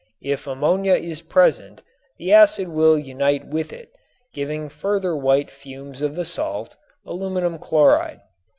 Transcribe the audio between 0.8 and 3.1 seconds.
is present the acid will